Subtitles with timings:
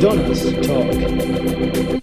[0.00, 2.02] Donners Talk.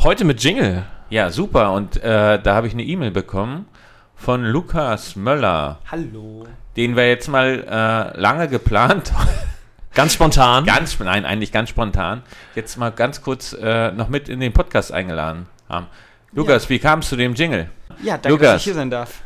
[0.00, 0.82] Heute mit Jingle.
[1.08, 1.72] Ja, super.
[1.72, 3.66] Und äh, da habe ich eine E-Mail bekommen
[4.14, 6.46] von Lukas Möller, Hallo.
[6.76, 9.12] den wir jetzt mal äh, lange geplant
[9.94, 10.66] Ganz spontan.
[10.66, 12.22] ganz, nein, eigentlich ganz spontan,
[12.54, 15.86] jetzt mal ganz kurz äh, noch mit in den Podcast eingeladen haben.
[16.32, 17.70] Lukas, wie kam es zu dem Jingle?
[18.02, 18.48] ja, danke, Lukas.
[18.48, 19.22] dass ich hier sein darf.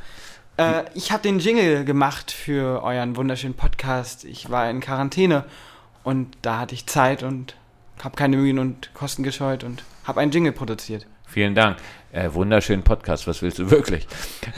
[0.57, 4.25] Äh, ich habe den Jingle gemacht für euren wunderschönen Podcast.
[4.25, 5.45] Ich war in Quarantäne
[6.03, 7.57] und da hatte ich Zeit und
[8.03, 11.07] habe keine Mühen und Kosten gescheut und habe einen Jingle produziert.
[11.27, 11.79] Vielen Dank.
[12.13, 14.07] Äh, wunderschönen Podcast, was willst du wirklich?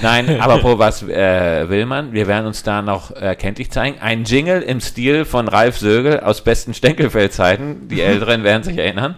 [0.03, 2.13] Nein, aber pro was äh, will man?
[2.13, 3.99] Wir werden uns da noch äh, kenntlich zeigen.
[3.99, 7.89] Ein Jingle im Stil von Ralf Sögel aus besten Stenkelfeld-Zeiten.
[7.89, 9.17] Die Älteren werden sich erinnern.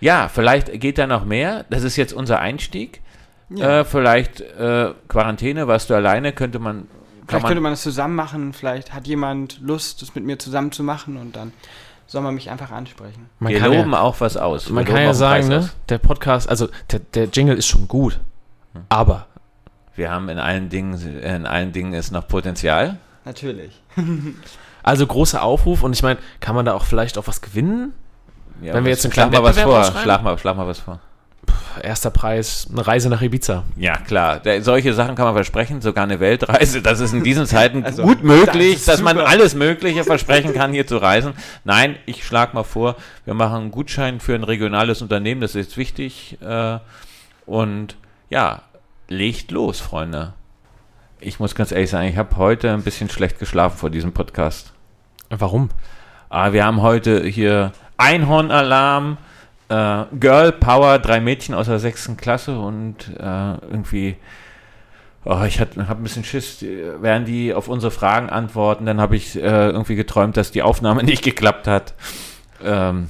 [0.00, 1.64] Ja, vielleicht geht da noch mehr.
[1.70, 3.01] Das ist jetzt unser Einstieg.
[3.54, 3.80] Ja.
[3.80, 6.88] Äh, vielleicht äh, Quarantäne, warst du alleine, könnte man.
[7.26, 8.52] Vielleicht könnte man man das zusammen machen.
[8.52, 11.52] Vielleicht hat jemand Lust, das mit mir zusammen zu machen und dann
[12.06, 13.30] soll man mich einfach ansprechen.
[13.38, 14.68] Man wir kann loben ja, auch was aus.
[14.68, 18.20] man kann ja sagen, ne, der Podcast, also der, der Jingle ist schon gut,
[18.88, 19.26] aber
[19.94, 22.98] Wir haben in allen Dingen, in allen Dingen ist noch Potenzial.
[23.24, 23.80] Natürlich.
[24.82, 27.94] also großer Aufruf und ich meine, kann man da auch vielleicht auch was gewinnen?
[28.60, 29.84] Ja, Wenn wir jetzt einen schlag mal was vor.
[29.84, 31.00] Schlag mal, schlag mal was vor.
[31.82, 33.64] Erster Preis, eine Reise nach Ibiza.
[33.76, 34.40] Ja, klar.
[34.40, 36.82] Der, solche Sachen kann man versprechen, sogar eine Weltreise.
[36.82, 39.28] Das ist in diesen Zeiten Also, gut möglich, das dass man super.
[39.28, 41.32] alles Mögliche versprechen kann, hier zu reisen.
[41.64, 45.76] Nein, ich schlage mal vor, wir machen einen Gutschein für ein regionales Unternehmen, das ist
[45.76, 46.38] wichtig.
[46.42, 46.78] Äh,
[47.46, 47.96] und
[48.28, 48.62] ja,
[49.08, 50.34] legt los, Freunde.
[51.20, 54.72] Ich muss ganz ehrlich sagen, ich habe heute ein bisschen schlecht geschlafen vor diesem Podcast.
[55.30, 55.70] Warum?
[56.28, 59.16] Ah, wir haben heute hier Einhornalarm,
[59.68, 64.16] äh, Girl Power, drei Mädchen aus der sechsten Klasse und äh, irgendwie,
[65.24, 68.86] oh, ich habe ein bisschen Schiss, werden die auf unsere Fragen antworten.
[68.86, 71.94] Dann habe ich äh, irgendwie geträumt, dass die Aufnahme nicht geklappt hat.
[72.64, 73.08] Ähm,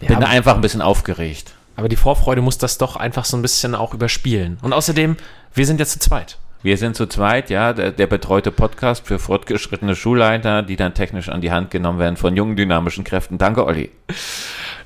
[0.00, 1.54] Ja, bin einfach ein bisschen aufgeregt.
[1.76, 4.58] aber die Vorfreude muss das doch einfach so ein bisschen auch überspielen.
[4.62, 5.16] Und außerdem,
[5.54, 6.38] wir sind jetzt zu zweit.
[6.64, 11.28] Wir sind zu zweit, ja, der, der betreute Podcast für fortgeschrittene Schulleiter, die dann technisch
[11.28, 13.36] an die Hand genommen werden von jungen, dynamischen Kräften.
[13.36, 13.90] Danke, Olli.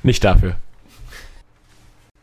[0.03, 0.57] Nicht dafür.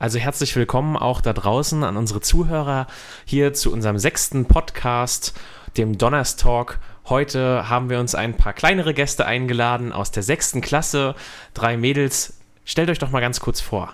[0.04, 2.88] Also herzlich willkommen auch da draußen an unsere Zuhörer
[3.24, 5.34] hier zu unserem sechsten Podcast,
[5.78, 6.80] dem Donnerstalk.
[7.08, 11.16] Heute haben wir uns ein paar kleinere Gäste eingeladen aus der sechsten Klasse.
[11.54, 12.34] Drei Mädels.
[12.66, 13.94] Stellt euch doch mal ganz kurz vor.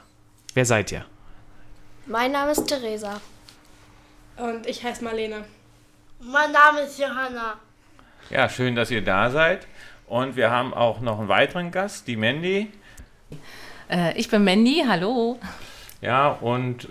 [0.55, 1.05] Wer seid ihr?
[2.07, 3.21] Mein Name ist Theresa.
[4.37, 5.45] Und ich heiße Marlene.
[6.21, 7.59] Mein Name ist Johanna.
[8.31, 9.67] Ja, schön, dass ihr da seid.
[10.07, 12.71] Und wir haben auch noch einen weiteren Gast, die Mandy.
[13.91, 15.39] Äh, ich bin Mandy, hallo.
[16.01, 16.87] Ja, und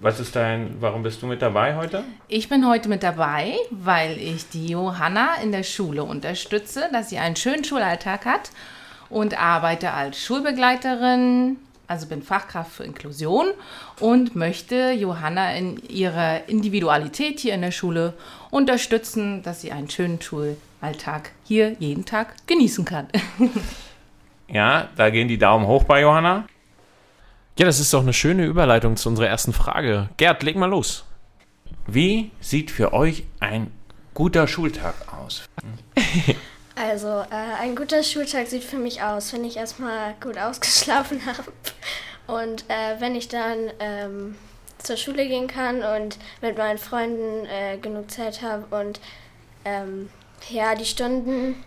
[0.00, 2.04] was ist dein, warum bist du mit dabei heute?
[2.28, 7.18] Ich bin heute mit dabei, weil ich die Johanna in der Schule unterstütze, dass sie
[7.18, 8.50] einen schönen Schulalltag hat
[9.10, 11.56] und arbeite als Schulbegleiterin,
[11.86, 13.48] also bin Fachkraft für Inklusion
[13.98, 18.14] und möchte Johanna in ihrer Individualität hier in der Schule
[18.50, 23.08] unterstützen, dass sie einen schönen Schulalltag hier jeden Tag genießen kann.
[24.52, 26.44] Ja, da gehen die Daumen hoch bei Johanna.
[27.60, 30.08] Ja, das ist doch eine schöne Überleitung zu unserer ersten Frage.
[30.16, 31.04] Gerd, leg mal los.
[31.86, 33.70] Wie sieht für euch ein
[34.14, 35.42] guter Schultag aus?
[36.74, 41.52] Also, äh, ein guter Schultag sieht für mich aus, wenn ich erstmal gut ausgeschlafen habe
[42.26, 44.36] und äh, wenn ich dann ähm,
[44.78, 48.98] zur Schule gehen kann und mit meinen Freunden äh, genug Zeit habe und
[49.66, 50.08] ähm,
[50.48, 51.62] ja, die Stunden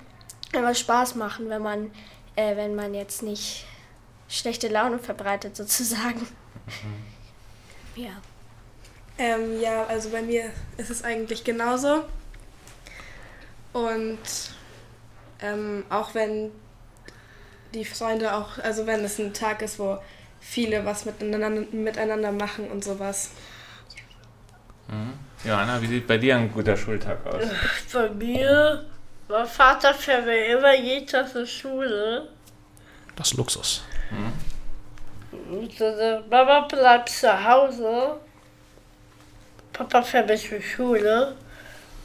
[0.53, 1.91] immer Spaß machen, wenn man,
[2.35, 3.67] äh, wenn man jetzt nicht
[4.27, 6.27] schlechte Laune verbreitet sozusagen.
[7.95, 8.11] Ja.
[9.17, 12.05] Ähm, ja, also bei mir ist es eigentlich genauso.
[13.73, 14.17] Und
[15.39, 16.51] ähm, auch wenn
[17.73, 19.99] die Freunde auch, also wenn es ein Tag ist, wo
[20.39, 23.31] viele was miteinander, miteinander machen und sowas.
[25.43, 27.43] Johanna, wie sieht bei dir ein guter Schultag aus?
[27.91, 28.85] Bei mir,
[29.27, 32.29] mein Vater fährt mir immer jeden Tag zur Schule.
[33.15, 33.83] Das ist Luxus.
[35.79, 38.17] Äh, Mama bleibt zu Hause.
[39.71, 41.35] Papa fährt mich zur Schule.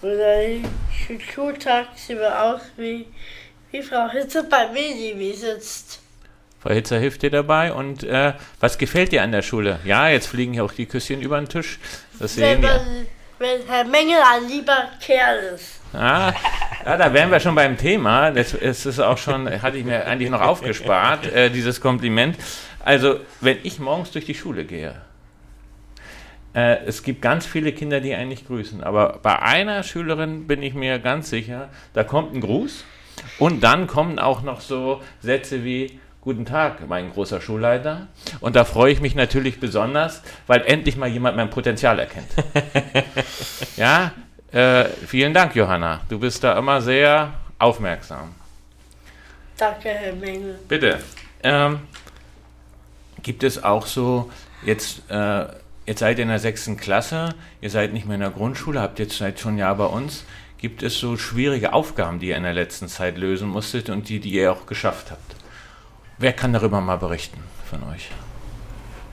[0.00, 0.64] Und dann
[1.08, 3.06] den Schultag sieht mir aus, wie,
[3.70, 6.00] wie Frau Hitze bei mir sitzt.
[6.60, 7.72] Frau Hitzer hilft dir dabei.
[7.72, 9.80] Und äh, was gefällt dir an der Schule?
[9.84, 11.78] Ja, jetzt fliegen hier auch die Küsschen über den Tisch.
[12.18, 13.06] Das sehen wir.
[13.38, 15.80] Wenn Herr Mengel ein lieber Kerl ist.
[15.92, 16.32] Ah,
[16.84, 18.30] ja, da wären wir schon beim Thema.
[18.30, 22.36] Das ist es auch schon, hatte ich mir eigentlich noch aufgespart, äh, dieses Kompliment.
[22.84, 24.94] Also, wenn ich morgens durch die Schule gehe,
[26.54, 28.82] Äh, es gibt ganz viele Kinder, die einen nicht grüßen.
[28.82, 32.84] Aber bei einer Schülerin bin ich mir ganz sicher, da kommt ein Gruß
[33.38, 38.06] und dann kommen auch noch so Sätze wie Guten Tag, mein großer Schulleiter.
[38.40, 42.28] Und da freue ich mich natürlich besonders, weil endlich mal jemand mein Potenzial erkennt.
[43.78, 44.12] ja,
[44.52, 46.02] äh, vielen Dank, Johanna.
[46.10, 48.34] Du bist da immer sehr aufmerksam.
[49.56, 50.58] Danke, Herr Mengel.
[50.68, 50.98] Bitte.
[51.42, 51.80] Ähm,
[53.22, 54.30] gibt es auch so,
[54.66, 55.46] jetzt, äh,
[55.86, 57.30] jetzt seid ihr in der sechsten Klasse,
[57.62, 60.24] ihr seid nicht mehr in der Grundschule, habt jetzt seit schon ein Jahr bei uns.
[60.58, 64.20] Gibt es so schwierige Aufgaben, die ihr in der letzten Zeit lösen musstet und die,
[64.20, 65.37] die ihr auch geschafft habt?
[66.18, 68.10] Wer kann darüber mal berichten von euch?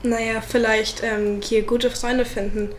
[0.02, 2.70] Naja, vielleicht ähm, hier gute Freunde finden.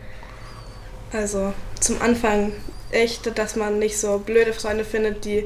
[1.12, 2.52] Also zum Anfang
[2.90, 5.44] echt, dass man nicht so blöde Freunde findet, die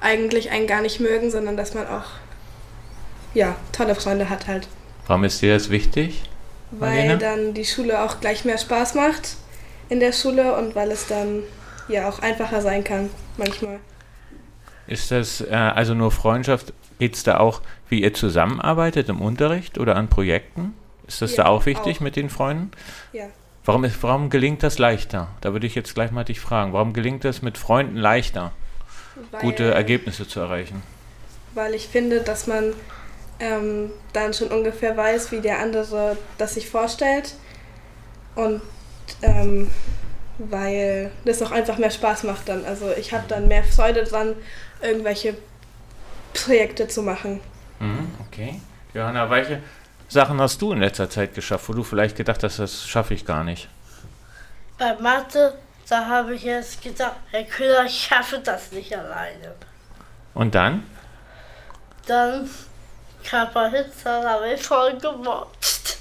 [0.00, 2.04] eigentlich einen gar nicht mögen, sondern dass man auch
[3.34, 4.66] ja, tolle Freunde hat halt.
[5.06, 6.22] Warum ist dir das wichtig?
[6.70, 7.18] Weil Marlene?
[7.18, 9.36] dann die Schule auch gleich mehr Spaß macht
[9.88, 11.42] in der Schule und weil es dann
[11.88, 13.78] ja auch einfacher sein kann manchmal.
[14.86, 16.72] Ist das äh, also nur Freundschaft?
[16.98, 20.74] Geht es da auch, wie ihr zusammenarbeitet im Unterricht oder an Projekten?
[21.06, 22.00] Ist das Ja, da auch wichtig auch.
[22.00, 22.70] mit den Freunden?
[23.12, 23.26] Ja.
[23.64, 25.28] Warum, ist, warum gelingt das leichter?
[25.40, 26.72] Da würde ich jetzt gleich mal dich fragen.
[26.72, 28.52] Warum gelingt es mit Freunden leichter,
[29.30, 30.82] Weil, gute Ergebnisse zu erreichen?
[31.54, 32.72] Weil ich finde, dass man
[33.38, 37.34] ähm, dann schon ungefähr weiß, wie der andere das sich vorstellt.
[38.34, 38.62] Und
[39.20, 39.70] ähm,
[40.38, 42.64] weil das auch einfach mehr Spaß macht dann.
[42.64, 44.34] Also ich habe dann mehr Freude dran,
[44.82, 45.36] irgendwelche
[46.34, 47.40] Projekte zu machen.
[47.80, 48.60] Mhm, okay.
[48.94, 49.62] Johanna, welche
[50.08, 53.24] Sachen hast du in letzter Zeit geschafft, wo du vielleicht gedacht hast, das schaffe ich
[53.24, 53.68] gar nicht?
[54.78, 55.54] Bei Mathe,
[55.88, 59.54] da habe ich jetzt gedacht, Herr Köhler, ich schaffe das nicht alleine.
[60.34, 60.84] Und dann?
[62.06, 62.48] Dann
[63.24, 65.98] Kappa Hitzer habe ich voll gemobbt.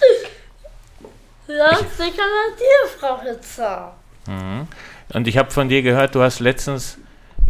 [1.46, 3.94] Lass dich an dir, Frau Hitzer.
[4.26, 4.68] Mhm.
[5.12, 6.98] Und ich habe von dir gehört, du hast letztens,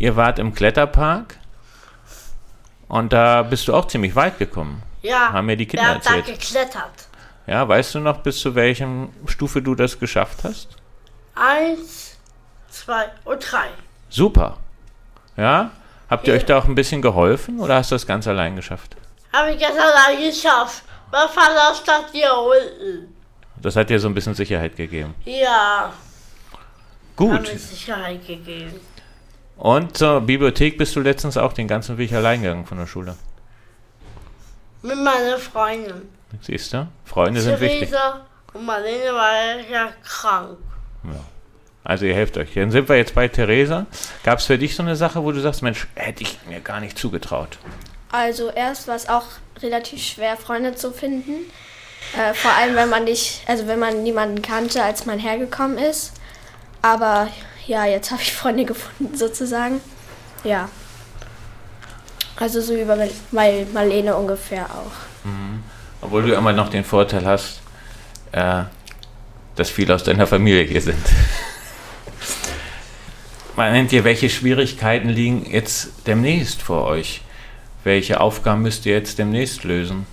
[0.01, 1.37] ihr wart im Kletterpark
[2.89, 4.83] und da bist du auch ziemlich weit gekommen.
[5.03, 7.09] Ja, Haben mir die Kinder wer hat da geklettert?
[7.47, 10.69] Ja, weißt du noch, bis zu welchem Stufe du das geschafft hast?
[11.35, 12.17] Eins,
[12.71, 13.69] zwei und drei.
[14.09, 14.57] Super.
[15.37, 15.71] Ja?
[16.09, 16.41] Habt ihr Ja.
[16.41, 18.97] euch da auch ein bisschen geholfen oder hast du das ganz allein geschafft?
[19.33, 20.83] Habe ich jetzt allein geschafft.
[21.13, 23.15] Mein Vater stand hier unten.
[23.57, 25.15] Das hat dir so ein bisschen Sicherheit gegeben.
[25.25, 25.93] Ja,
[27.17, 27.33] Gut.
[27.33, 28.81] habe ich Sicherheit gegeben.
[29.61, 33.15] Und zur Bibliothek bist du letztens auch den ganzen Weg allein gegangen von der Schule.
[34.81, 36.09] Mit meiner Freundin.
[36.41, 36.89] Siehst du?
[37.05, 37.91] Freunde sind wichtig.
[37.91, 40.57] Theresa und Marlene war ja krank.
[41.85, 42.55] Also ihr helft euch.
[42.55, 43.85] Dann sind wir jetzt bei Theresa.
[44.25, 46.81] Gab es für dich so eine Sache, wo du sagst, Mensch, hätte ich mir gar
[46.81, 47.59] nicht zugetraut?
[48.11, 49.27] Also erst war es auch
[49.61, 51.35] relativ schwer, Freunde zu finden.
[52.17, 56.15] Äh, vor allem, wenn man nicht, also wenn man niemanden kannte, als man hergekommen ist.
[56.81, 57.29] Aber
[57.71, 59.81] ja, jetzt habe ich Freunde gefunden sozusagen.
[60.43, 60.69] Ja.
[62.37, 64.91] Also so wie bei Mal- Marlene ungefähr auch.
[66.03, 67.61] Obwohl du immer noch den Vorteil hast,
[68.33, 68.65] äh,
[69.55, 70.99] dass viele aus deiner Familie hier sind.
[73.57, 77.21] Man nennt ihr, welche Schwierigkeiten liegen jetzt demnächst vor euch?
[77.85, 80.07] Welche Aufgaben müsst ihr jetzt demnächst lösen?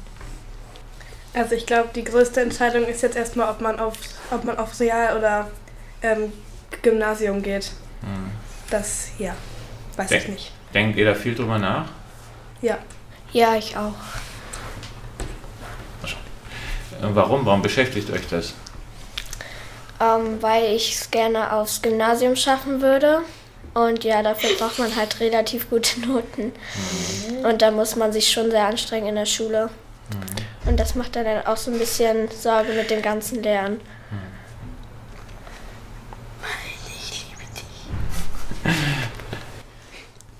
[1.34, 3.94] Also ich glaube, die größte Entscheidung ist jetzt erstmal, ob man auf,
[4.32, 5.48] ob man auf Real- oder
[6.04, 6.34] ähm,
[6.82, 7.72] Gymnasium geht.
[8.70, 9.34] Das, ja,
[9.96, 10.52] weiß ich Denk- nicht.
[10.74, 11.86] Denkt ihr da viel drüber nach?
[12.62, 12.78] Ja.
[13.34, 13.94] Ja, ich auch.
[16.04, 17.46] Äh, Warum?
[17.46, 18.54] Warum beschäftigt euch das?
[20.00, 23.22] Ähm, weil ich es gerne aufs Gymnasium schaffen würde.
[23.74, 26.52] Und ja, dafür braucht man halt relativ gute Noten.
[27.44, 29.70] Und da muss man sich schon sehr anstrengen in der Schule.
[30.66, 33.80] Und das macht dann auch so ein bisschen Sorge mit dem ganzen Lernen.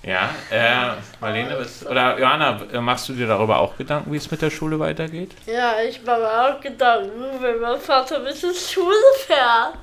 [0.08, 4.30] Ja, äh, Marlene, was, oder Johanna, äh, machst du dir darüber auch Gedanken, wie es
[4.30, 5.32] mit der Schule weitergeht?
[5.46, 8.94] Ja, ich mache mir auch Gedanken, wenn mein Vater mich zur Schule
[9.26, 9.78] fährt.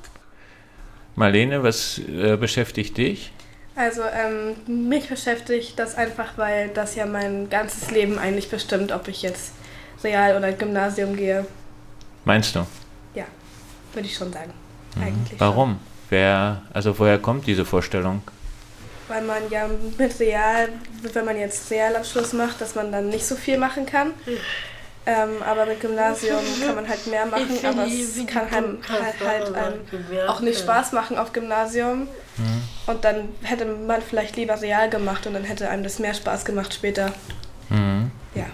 [1.15, 3.31] Marlene, was äh, beschäftigt dich?
[3.75, 4.55] Also ähm,
[4.89, 9.53] mich beschäftigt das einfach, weil das ja mein ganzes Leben eigentlich bestimmt, ob ich jetzt
[10.03, 11.45] Real- oder Gymnasium gehe,
[12.25, 12.65] Meinst du?
[13.95, 14.53] würde ich schon sagen.
[15.01, 15.79] Eigentlich Warum?
[16.09, 18.21] Wer, also woher kommt diese Vorstellung?
[19.07, 20.69] Weil man ja mit Real,
[21.13, 24.13] wenn man jetzt Realabschluss macht, dass man dann nicht so viel machen kann.
[25.07, 29.55] Ähm, aber mit Gymnasium kann man halt mehr machen, aber es kann halt, halt, halt
[29.55, 32.07] einem auch nicht Spaß machen auf Gymnasium.
[32.87, 36.43] Und dann hätte man vielleicht lieber Real gemacht und dann hätte einem das mehr Spaß
[36.43, 37.13] gemacht später.
[37.69, 38.11] Mhm.
[38.33, 38.45] Ja.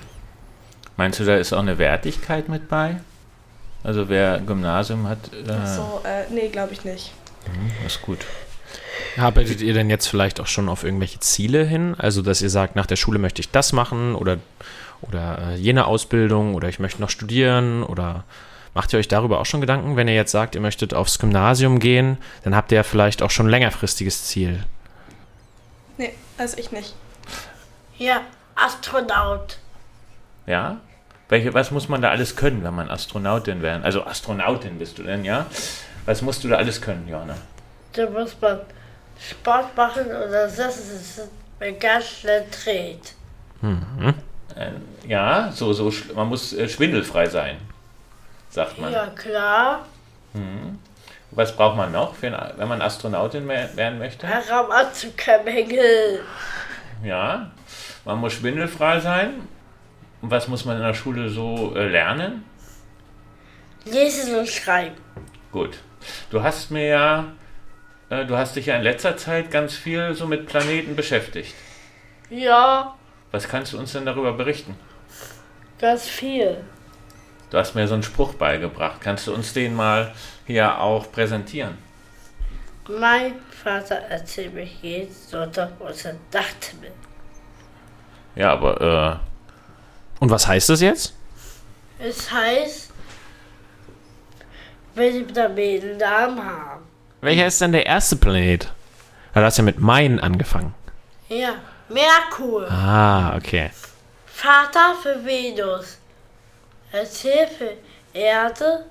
[0.98, 2.98] Meinst du, da ist auch eine Wertigkeit mit bei?
[3.84, 7.14] Also wer Gymnasium hat, äh, Ach so, äh, nee, glaube ich nicht.
[7.48, 8.20] mhm, ist gut.
[9.18, 11.96] Arbeitet ihr denn jetzt vielleicht auch schon auf irgendwelche Ziele hin?
[11.98, 14.38] Also, dass ihr sagt, nach der Schule möchte ich das machen oder,
[15.02, 18.24] oder äh, jene Ausbildung oder ich möchte noch studieren oder
[18.74, 19.96] macht ihr euch darüber auch schon Gedanken?
[19.96, 23.32] Wenn ihr jetzt sagt, ihr möchtet aufs Gymnasium gehen, dann habt ihr ja vielleicht auch
[23.32, 24.64] schon ein längerfristiges Ziel.
[25.98, 26.96] Nee, also ich nicht.
[27.98, 28.22] Ja,
[28.56, 29.60] Astronaut.
[30.48, 30.78] Ja?
[31.30, 33.84] Welche, was muss man da alles können, wenn man Astronautin werden?
[33.84, 35.46] Also Astronautin bist du denn, ja?
[36.06, 37.36] Was musst du da alles können, Johanna?
[37.94, 38.60] Da muss man
[39.20, 41.30] Sport machen oder sitzen,
[41.60, 43.14] wenn ganz schnell dreht.
[43.62, 44.14] Mhm.
[44.56, 44.72] Äh,
[45.08, 47.58] ja, so, so, man muss äh, schwindelfrei sein,
[48.50, 48.92] sagt man.
[48.92, 49.86] Ja, klar.
[50.34, 50.80] Mhm.
[51.32, 54.28] Was braucht man noch, für ein, wenn man Astronautin wer- werden möchte?
[54.28, 56.22] Raumanzugkamengel.
[57.04, 57.52] Ja,
[58.06, 59.48] man muss schwindelfrei sein.
[60.22, 62.44] Und was muss man in der Schule so äh, lernen?
[63.86, 64.96] Lesen und schreiben.
[65.52, 65.78] Gut.
[66.30, 67.26] Du hast mir ja,
[68.12, 71.56] äh, du hast dich ja in letzter Zeit ganz viel so mit Planeten beschäftigt.
[72.30, 72.96] Ja,
[73.32, 74.76] Was kannst du uns denn darüber berichten?
[75.80, 76.64] ganz viel.
[77.50, 79.02] Du hast mir so einen Spruch beigebracht.
[79.02, 80.14] Kannst du uns den mal
[80.46, 81.78] hier auch präsentieren?
[82.88, 86.92] Mein Vater erzählt mich jeden Sonntag unser Nachthimmel.
[88.36, 89.20] Ja, aber
[90.20, 91.16] Und was heißt das jetzt?
[92.00, 92.92] Es heißt,
[94.96, 96.91] wenn die Planeten Namen haben.
[97.22, 98.72] Welcher ist denn der erste Planet?
[99.34, 100.74] Weil Du hast ja mit Main angefangen.
[101.30, 101.54] Ja,
[101.90, 102.70] Merkur.
[102.70, 103.70] Ah, okay.
[104.26, 105.98] Vater für Venus.
[106.92, 107.74] Erzähl für
[108.14, 108.86] Erde.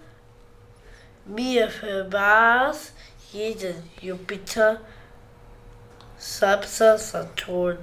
[1.27, 2.93] Mir für Mars.
[3.33, 4.79] Jeden Jupiter.
[6.19, 7.79] Samstag, Saturn.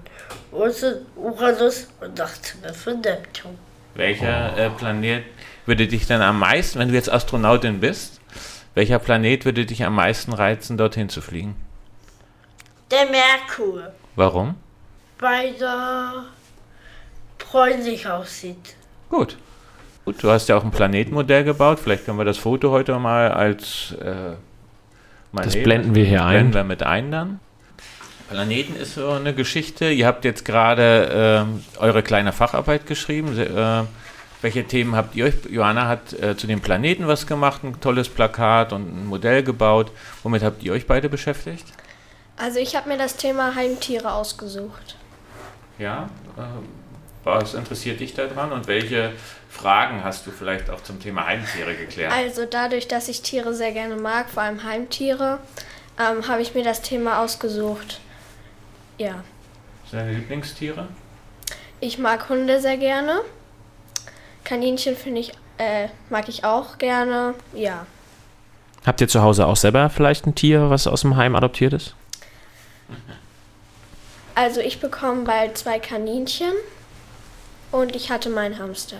[0.52, 3.58] Uranus und Nachthimmel für Neptun.
[3.96, 5.24] welcher äh, Planet
[5.66, 8.17] würde dich denn am meisten, wenn du jetzt Astronautin bist,
[8.78, 11.56] welcher Planet würde dich am meisten reizen, dorthin zu fliegen?
[12.92, 13.92] Der Merkur.
[14.16, 14.54] Warum?
[15.18, 16.26] Weil er
[17.40, 18.76] bräunlich aussieht.
[19.10, 19.36] Gut.
[20.06, 21.80] Gut, du hast ja auch ein Planetenmodell gebaut.
[21.80, 23.96] Vielleicht können wir das Foto heute mal als.
[24.00, 24.36] Äh,
[25.32, 26.52] mal Das blenden wir hier ein.
[26.52, 27.40] Blenden wir mit ein dann.
[28.30, 29.90] Planeten ist so eine Geschichte.
[29.90, 33.38] Ihr habt jetzt gerade ähm, eure kleine Facharbeit geschrieben.
[33.40, 33.86] Äh,
[34.42, 35.34] welche Themen habt ihr euch?
[35.50, 39.92] Johanna hat äh, zu den Planeten was gemacht, ein tolles Plakat und ein Modell gebaut.
[40.24, 41.66] Womit habt ihr euch beide beschäftigt?
[42.38, 44.96] Also ich habe mir das Thema Heimtiere ausgesucht.
[45.80, 46.10] Ja.
[46.38, 46.42] Äh,
[47.24, 49.12] was interessiert dich daran und welche
[49.50, 52.14] Fragen hast du vielleicht auch zum Thema Heimtiere geklärt?
[52.14, 55.40] Also dadurch, dass ich Tiere sehr gerne mag, vor allem Heimtiere,
[56.00, 58.00] ähm, habe ich mir das Thema ausgesucht.
[58.98, 59.24] Ja,
[59.90, 60.88] Sind deine Lieblingstiere?
[61.80, 63.22] ich mag Hunde sehr gerne.
[64.48, 67.34] Kaninchen finde ich, äh, mag ich auch gerne.
[67.54, 67.86] Ja,
[68.88, 71.94] Habt ihr zu Hause auch selber vielleicht ein Tier, was aus dem Heim adoptiert ist?
[74.34, 76.54] also ich bekomme bald zwei Kaninchen
[77.74, 78.98] und ich hatte meinen Hamster.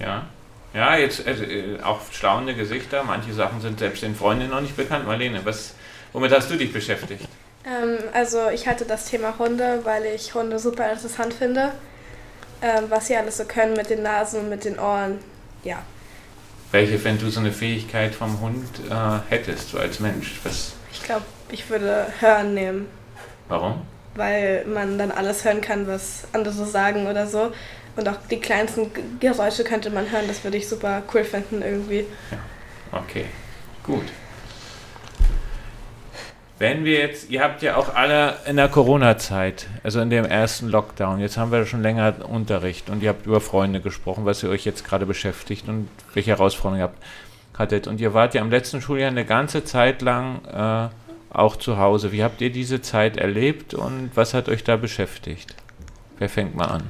[0.00, 0.24] Ja.
[0.72, 3.02] Ja, jetzt also, äh, auch staunende Gesichter.
[3.04, 5.06] Manche Sachen sind selbst den Freundinnen noch nicht bekannt.
[5.06, 5.74] Marlene, was,
[6.14, 7.28] womit hast du dich beschäftigt?
[7.66, 11.72] Ähm, also ich hatte das Thema Hunde, weil ich Hunde super interessant finde.
[12.62, 15.18] Ähm, was sie alles so können mit den Nasen und mit den Ohren.
[15.64, 15.82] Ja.
[16.70, 20.40] Welche, wenn du so eine Fähigkeit vom Hund äh, hättest, so als Mensch?
[20.44, 22.86] Was, Ich glaube, ich würde Hören nehmen,
[23.48, 23.82] warum?
[24.14, 27.52] weil man dann alles hören kann, was andere so sagen oder so.
[27.96, 28.90] Und auch die kleinsten
[29.20, 30.24] Geräusche könnte man hören.
[30.28, 32.06] Das würde ich super cool finden irgendwie.
[32.90, 33.26] Okay,
[33.82, 34.04] gut.
[36.62, 40.68] Wenn wir jetzt, ihr habt ja auch alle in der Corona-Zeit, also in dem ersten
[40.68, 44.48] Lockdown, jetzt haben wir schon länger Unterricht und ihr habt über Freunde gesprochen, was ihr
[44.48, 47.02] euch jetzt gerade beschäftigt und welche Herausforderungen ihr habt,
[47.58, 47.88] hattet.
[47.88, 52.12] Und ihr wart ja im letzten Schuljahr eine ganze Zeit lang äh, auch zu Hause.
[52.12, 55.56] Wie habt ihr diese Zeit erlebt und was hat euch da beschäftigt?
[56.18, 56.84] Wer fängt mal an?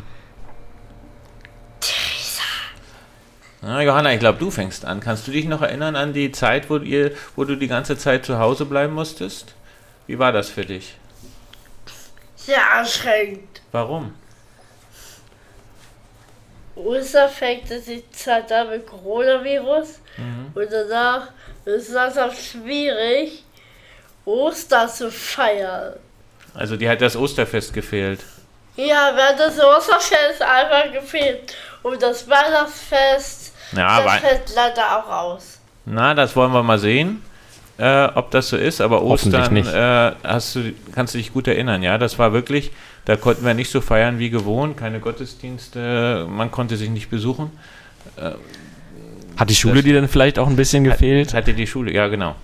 [3.63, 5.01] Na, Johanna, ich glaube, du fängst an.
[5.01, 8.27] Kannst du dich noch erinnern an die Zeit, wo, ihr, wo du die ganze Zeit
[8.27, 9.55] zu Hause bleiben musstest?
[10.07, 10.95] Wie war das für dich?
[12.37, 13.61] Sehr anstrengend.
[13.71, 14.15] Warum?
[16.75, 20.01] Ostern fängt die Zeit an mit Coronavirus
[20.55, 21.29] und danach
[21.67, 23.45] ist es langsam schwierig,
[24.25, 25.95] Ostern zu feiern.
[26.55, 28.21] Also dir hat das Osterfest gefehlt.
[28.77, 31.55] Ja, während des Osterfest einfach gefehlt.
[31.83, 35.59] Und das Weihnachtsfest, Ja, das fällt leider auch aus.
[35.85, 37.23] na, das wollen wir mal sehen,
[37.83, 38.81] äh, ob das so ist.
[38.81, 39.69] Aber Ostern nicht.
[39.69, 41.99] äh, hast du, kannst du dich gut erinnern, ja?
[41.99, 42.71] Das war wirklich,
[43.05, 47.51] da konnten wir nicht so feiern wie gewohnt, keine Gottesdienste, man konnte sich nicht besuchen.
[48.17, 48.33] Äh,
[49.37, 51.29] Hat die Schule dir denn vielleicht auch ein bisschen gefehlt?
[51.35, 52.37] Hat, hatte die Schule, ja genau.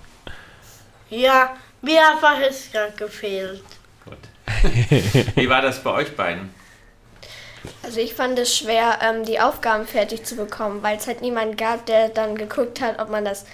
[1.08, 1.50] Ja,
[1.82, 3.62] mir hat Verhisker gefehlt.
[5.36, 6.50] Wie war das bei euch beiden?
[7.82, 11.58] Also ich fand es schwer, ähm, die Aufgaben fertig zu bekommen, weil es halt niemand
[11.58, 13.44] gab, der dann geguckt hat, ob man das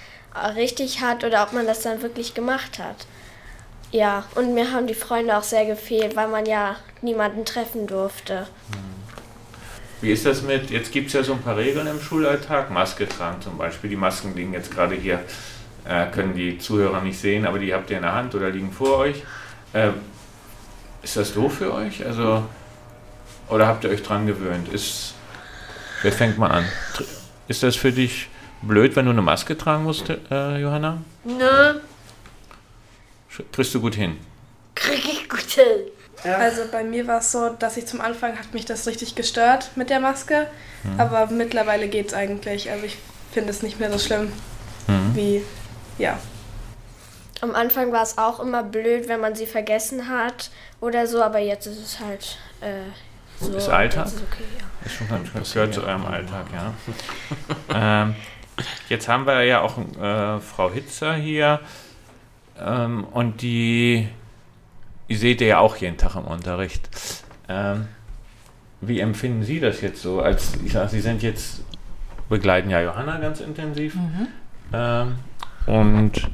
[0.57, 3.07] richtig hat oder ob man das dann wirklich gemacht hat.
[3.91, 8.47] Ja, und mir haben die Freunde auch sehr gefehlt, weil man ja niemanden treffen durfte.
[10.00, 13.09] Wie ist das mit, jetzt gibt es ja so ein paar Regeln im Schulalltag, Maske
[13.09, 13.88] tragen zum Beispiel.
[13.88, 15.21] Die Masken liegen jetzt gerade hier,
[15.85, 18.73] äh, können die Zuhörer nicht sehen, aber die habt ihr in der Hand oder liegen
[18.73, 19.23] vor euch.
[19.73, 19.91] Äh,
[21.03, 22.05] ist das doof für euch?
[22.05, 22.45] Also,
[23.49, 24.69] oder habt ihr euch dran gewöhnt?
[24.69, 25.14] Ist,
[26.03, 26.64] wer fängt mal an?
[27.47, 28.29] Ist das für dich
[28.66, 30.99] blöd, wenn du eine Maske tragen musst, äh, Johanna?
[31.25, 31.80] Ne?
[33.52, 34.16] Kriegst du gut hin?
[34.75, 35.64] Krieg ich gut hin.
[36.23, 39.71] Also bei mir war es so, dass ich zum Anfang hat mich das richtig gestört
[39.76, 40.47] mit der Maske,
[40.97, 42.71] aber mittlerweile geht es eigentlich.
[42.71, 42.97] Also ich
[43.33, 44.33] finde es nicht mehr so schlimm
[44.87, 45.14] Mhm.
[45.14, 45.42] wie,
[45.99, 46.18] ja.
[47.40, 51.38] Am Anfang war es auch immer blöd, wenn man sie vergessen hat oder so, aber
[51.38, 52.90] jetzt ist es halt äh,
[53.40, 53.52] so.
[53.54, 54.06] Ist Alltag?
[54.06, 54.64] Ist okay, ja.
[54.87, 56.75] Ist schon ganz, das gehört zu eurem Alltag, ja.
[58.02, 58.14] ähm,
[58.88, 61.61] jetzt haben wir ja auch äh, Frau Hitzer hier
[62.61, 64.08] ähm, und die,
[65.08, 66.88] die seht ihr ja auch jeden Tag im Unterricht.
[67.49, 67.88] Ähm,
[68.80, 70.20] wie empfinden Sie das jetzt so?
[70.20, 71.64] Als ich sag, Sie sind jetzt
[72.28, 73.96] begleiten ja Johanna ganz intensiv
[74.73, 75.16] ähm,
[75.66, 76.28] und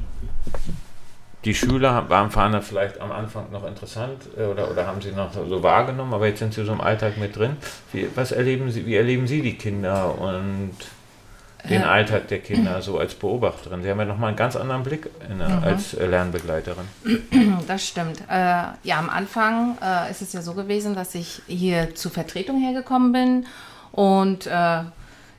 [1.43, 5.33] die Schüler waren das vielleicht am Anfang noch interessant äh, oder, oder haben sie noch
[5.33, 7.57] so wahrgenommen, aber jetzt sind sie so im Alltag mit drin.
[7.91, 10.75] Wie, was erleben Sie, wie erleben Sie die Kinder und
[11.69, 11.85] den Äh.
[11.85, 13.83] Alltag der Kinder so als Beobachterin?
[13.83, 15.63] Sie haben ja nochmal einen ganz anderen Blick in, der- Mhm.
[15.63, 16.85] als äh, Lernbegleiterin.
[17.67, 18.21] Das stimmt.
[18.29, 18.33] Äh,
[18.83, 23.11] ja, am Anfang äh, ist es ja so gewesen, dass ich hier zur Vertretung hergekommen
[23.11, 23.45] bin
[23.91, 24.79] und äh,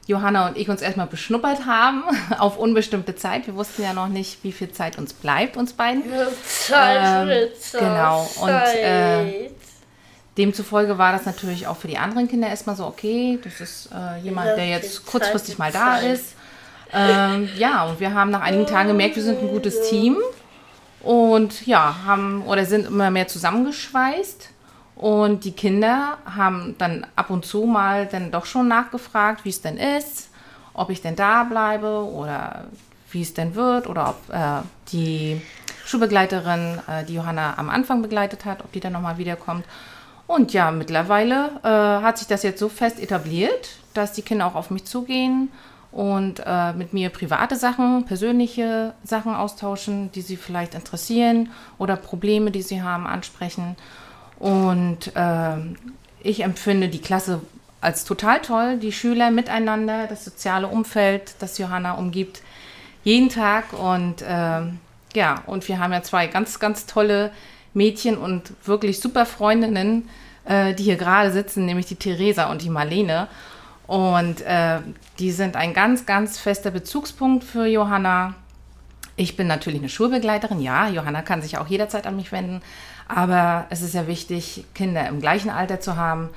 [0.07, 2.03] Johanna und ich uns erstmal beschnuppert haben
[2.39, 3.47] auf unbestimmte Zeit.
[3.47, 6.03] Wir wussten ja noch nicht, wie viel Zeit uns bleibt, uns beiden.
[6.45, 9.51] Zeit, Ähm, Fritz, genau, und, Zeit.
[10.39, 14.19] Demzufolge war das natürlich auch für die anderen Kinder erstmal so, okay, das ist äh,
[14.23, 16.35] jemand, der jetzt kurzfristig mal da ist.
[16.93, 20.17] Ähm, ja, und wir haben nach einigen Tagen gemerkt, wir sind ein gutes Team
[21.01, 24.51] und ja, haben oder sind immer mehr zusammengeschweißt.
[24.95, 29.61] Und die Kinder haben dann ab und zu mal dann doch schon nachgefragt, wie es
[29.61, 30.29] denn ist,
[30.75, 32.67] ob ich denn da bleibe oder
[33.11, 35.41] wie es denn wird oder ob äh, die
[35.85, 39.65] Schulbegleiterin, äh, die Johanna am Anfang begleitet hat, ob die dann nochmal wiederkommt.
[40.33, 44.55] Und ja, mittlerweile äh, hat sich das jetzt so fest etabliert, dass die Kinder auch
[44.55, 45.51] auf mich zugehen
[45.91, 52.51] und äh, mit mir private Sachen, persönliche Sachen austauschen, die sie vielleicht interessieren oder Probleme,
[52.51, 53.77] die sie haben, ansprechen.
[54.39, 55.77] Und ähm,
[56.23, 57.43] ich empfinde die Klasse
[57.83, 62.41] als total toll, die Schüler miteinander, das soziale Umfeld, das Johanna umgibt,
[63.05, 63.75] jeden Tag.
[63.75, 64.79] Und ähm,
[65.15, 67.33] ja, und wir haben ja zwei ganz, ganz tolle
[67.75, 70.09] Mädchen und wirklich super Freundinnen,
[70.45, 73.29] äh, die hier gerade sitzen, nämlich die Theresa und die Marlene.
[73.87, 74.79] Und äh,
[75.19, 78.35] die sind ein ganz, ganz fester Bezugspunkt für Johanna.
[79.17, 80.89] Ich bin natürlich eine Schulbegleiterin, ja.
[80.89, 82.63] Johanna kann sich auch jederzeit an mich wenden.
[83.09, 86.31] Aber es ist ja wichtig, Kinder im gleichen Alter zu haben.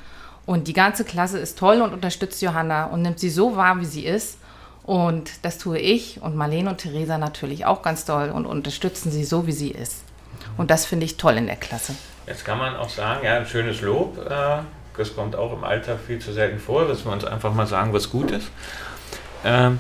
[0.46, 3.86] Und die ganze Klasse ist toll und unterstützt Johanna und nimmt sie so wahr, wie
[3.86, 4.38] sie ist.
[4.84, 9.24] Und das tue ich und Marlene und Theresa natürlich auch ganz toll und unterstützen sie
[9.24, 10.04] so, wie sie ist.
[10.58, 11.96] Und das finde ich toll in der Klasse.
[12.28, 14.18] Jetzt kann man auch sagen, ja, ein schönes Lob.
[14.30, 14.60] Äh,
[14.98, 17.94] das kommt auch im Alltag viel zu selten vor, dass wir uns einfach mal sagen,
[17.94, 18.50] was gut ist.
[19.44, 19.80] Ähm,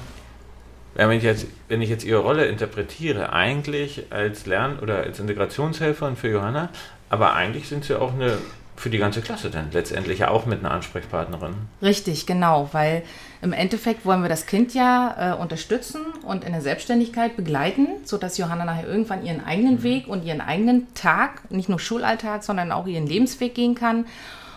[0.93, 6.15] wenn, ich jetzt, wenn ich jetzt Ihre Rolle interpretiere, eigentlich als Lern- oder als Integrationshelferin
[6.15, 6.69] für Johanna,
[7.09, 8.37] aber eigentlich sind Sie auch eine
[8.75, 11.53] für die ganze Klasse dann letztendlich ja auch mit einer Ansprechpartnerin.
[11.81, 13.03] Richtig, genau, weil
[13.41, 18.37] im Endeffekt wollen wir das Kind ja äh, unterstützen und in der Selbstständigkeit begleiten, sodass
[18.37, 22.87] Johanna nachher irgendwann ihren eigenen Weg und ihren eigenen Tag, nicht nur Schulalltag, sondern auch
[22.87, 24.05] ihren Lebensweg gehen kann.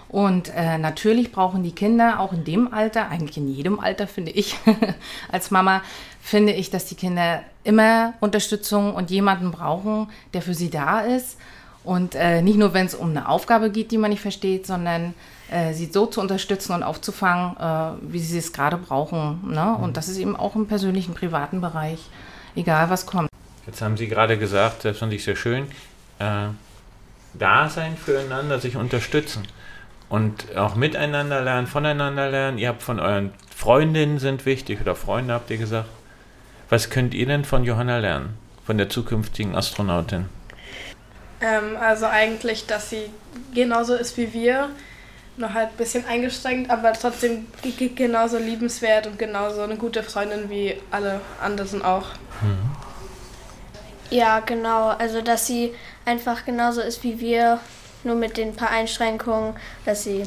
[0.09, 4.33] Und äh, natürlich brauchen die Kinder auch in dem Alter, eigentlich in jedem Alter finde
[4.33, 4.57] ich,
[5.31, 5.83] als Mama,
[6.21, 11.37] finde ich, dass die Kinder immer Unterstützung und jemanden brauchen, der für sie da ist.
[11.89, 15.15] Und äh, nicht nur, wenn es um eine Aufgabe geht, die man nicht versteht, sondern
[15.51, 19.41] äh, sie so zu unterstützen und aufzufangen, äh, wie sie es gerade brauchen.
[19.55, 19.75] Ne?
[19.75, 22.01] Und das ist eben auch im persönlichen, privaten Bereich,
[22.55, 23.31] egal was kommt.
[23.65, 25.65] Jetzt haben Sie gerade gesagt, das fand ich sehr schön,
[26.19, 26.49] äh,
[27.33, 29.49] da sein füreinander, sich unterstützen
[30.11, 32.59] und auch miteinander lernen, voneinander lernen.
[32.59, 35.89] Ihr habt von euren Freundinnen sind wichtig oder Freunde habt ihr gesagt.
[36.69, 40.27] Was könnt ihr denn von Johanna lernen, von der zukünftigen Astronautin?
[41.41, 43.11] Ähm, also eigentlich, dass sie
[43.55, 44.71] genauso ist wie wir,
[45.37, 47.47] noch halt ein bisschen eingeschränkt, aber trotzdem
[47.95, 52.07] genauso liebenswert und genauso eine gute Freundin wie alle anderen auch.
[54.11, 54.89] Ja, genau.
[54.89, 55.75] Also, dass sie
[56.05, 57.61] einfach genauso ist wie wir,
[58.05, 60.25] nur mit den paar Einschränkungen, dass sie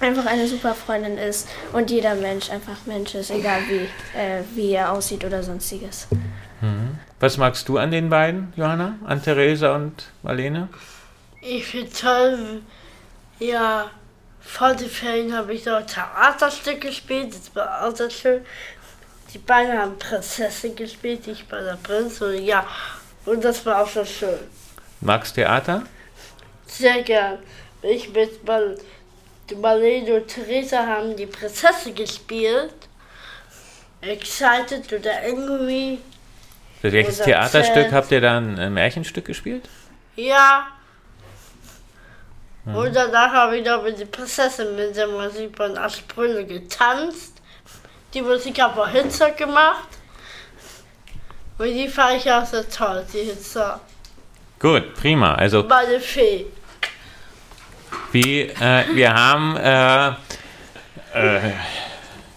[0.00, 4.72] einfach eine super Freundin ist und jeder Mensch einfach Mensch ist, egal wie, äh, wie
[4.72, 6.08] er aussieht oder sonstiges.
[7.20, 8.96] Was magst du an den beiden, Johanna?
[9.04, 10.68] An Theresa und Marlene?
[11.40, 12.62] Ich finde toll,
[13.38, 13.90] ja,
[14.40, 18.44] vor den Ferien habe ich noch Theaterstück gespielt, das war auch sehr schön.
[19.32, 22.66] Die beiden haben Prinzessin gespielt, ich war der Prinz und ja,
[23.26, 24.38] und das war auch sehr schön.
[25.00, 25.82] Magst Theater?
[26.66, 27.38] Sehr gern.
[27.82, 28.76] Ich mit Mal
[29.60, 32.74] Marlene und Theresa haben die Prinzessin gespielt.
[34.00, 35.98] Excited oder Angry.
[36.92, 39.68] Welches Theaterstück habt ihr da ein äh, Märchenstück gespielt?
[40.16, 40.66] Ja.
[42.64, 47.40] Und danach habe ich noch mit der Prinzessin mit der Musik von Aschbrille getanzt.
[48.12, 49.88] Die Musik habe auch Hitzer gemacht.
[51.58, 53.80] Und die fand ich auch sehr toll, die Hitzer.
[54.58, 55.34] Gut, prima.
[55.34, 56.46] Also Meine Fee.
[58.10, 60.08] wie äh, wir haben äh,
[61.14, 61.50] äh,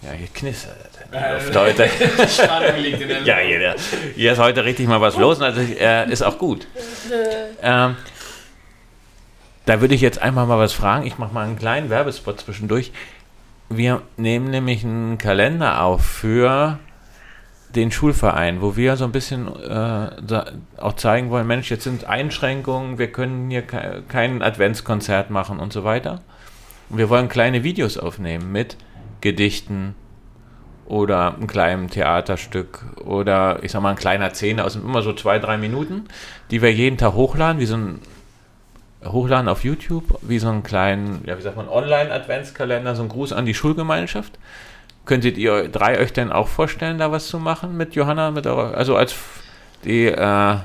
[0.01, 1.83] ja hier knistert die Luft heute.
[3.25, 3.75] ja, hier,
[4.15, 6.67] hier ist heute richtig mal was los und also äh, ist auch gut.
[7.61, 7.95] Ähm,
[9.65, 11.05] da würde ich jetzt einfach mal was fragen.
[11.05, 12.91] Ich mache mal einen kleinen Werbespot zwischendurch.
[13.69, 16.79] Wir nehmen nämlich einen Kalender auf für
[17.75, 20.09] den Schulverein, wo wir so ein bisschen äh,
[20.77, 25.71] auch zeigen wollen, Mensch, jetzt sind Einschränkungen, wir können hier ke kein Adventskonzert machen und
[25.71, 26.21] so weiter.
[26.89, 28.75] Und wir wollen kleine Videos aufnehmen mit
[29.21, 29.93] Gedichten
[30.89, 35.39] oder einem kleinen Theaterstück oder ich sag mal ein kleiner Szene aus immer so zwei,
[35.39, 36.05] drei Minuten,
[36.51, 37.99] die wir jeden Tag hochladen, wie so ein
[39.05, 43.33] hochladen auf YouTube, wie so einen kleinen, ja wie sagt man, Online-Adventskalender, so ein Gruß
[43.33, 44.37] an die Schulgemeinschaft.
[45.05, 48.75] Könntet ihr drei euch denn auch vorstellen, da was zu machen mit Johanna, mit eurer,
[48.75, 49.15] also als
[49.83, 50.55] die, äh,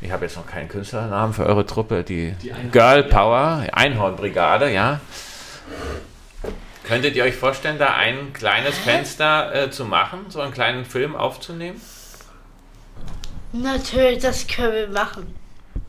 [0.00, 2.34] ich habe jetzt noch keinen Künstlernamen für eure Truppe, die,
[2.70, 5.00] Girl Power, Einhornbrigade, ja.
[6.86, 11.16] Könntet ihr euch vorstellen, da ein kleines Fenster äh, zu machen, so einen kleinen Film
[11.16, 11.80] aufzunehmen?
[13.52, 15.34] Natürlich, das können wir machen.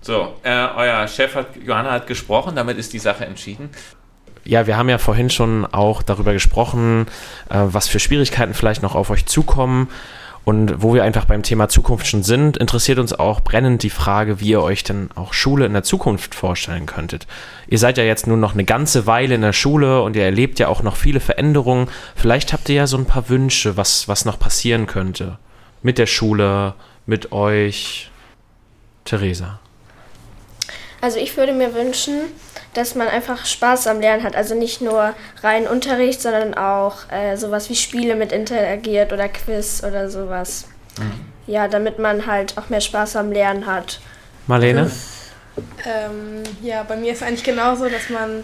[0.02, 3.70] So, äh, euer Chef hat, Johanna hat gesprochen, damit ist die Sache entschieden.
[4.44, 7.08] Ja, wir haben ja vorhin schon auch darüber gesprochen,
[7.50, 9.90] äh, was für Schwierigkeiten vielleicht noch auf euch zukommen.
[10.48, 14.40] Und wo wir einfach beim Thema Zukunft schon sind, interessiert uns auch brennend die Frage,
[14.40, 17.28] wie ihr euch denn auch Schule in der Zukunft vorstellen könntet.
[17.68, 20.58] Ihr seid ja jetzt nur noch eine ganze Weile in der Schule und ihr erlebt
[20.60, 21.90] ja auch noch viele Veränderungen.
[22.16, 25.38] Vielleicht habt ihr ja so ein paar Wünsche, was, was noch passieren könnte.
[25.84, 28.10] Mit der Schule, mit euch.
[29.04, 29.60] Theresa.
[31.02, 32.22] Also ich würde mir wünschen,
[32.74, 34.36] dass man einfach Spaß am Lernen hat.
[34.36, 39.84] Also nicht nur rein Unterricht, sondern auch äh, sowas wie Spiele mit interagiert oder Quiz
[39.84, 40.68] oder sowas.
[41.46, 44.00] Ja, damit man halt auch mehr Spaß am Lernen hat.
[44.48, 44.92] Marlene?
[45.86, 48.44] Ähm, ja, bei mir ist eigentlich genauso, dass man,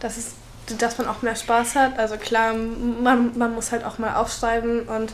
[0.00, 0.32] dass es,
[0.78, 1.98] dass man auch mehr Spaß hat.
[1.98, 5.12] Also klar, man, man muss halt auch mal aufschreiben und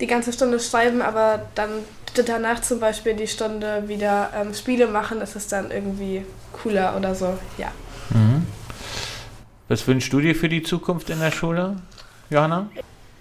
[0.00, 1.70] die ganze Stunde schreiben, aber dann
[2.14, 7.14] danach zum Beispiel die Stunde wieder ähm, Spiele machen, das ist dann irgendwie cooler oder
[7.14, 7.38] so.
[7.58, 7.72] Ja.
[9.68, 11.76] Was wünschst du dir für die Zukunft in der Schule,
[12.28, 12.68] Johanna?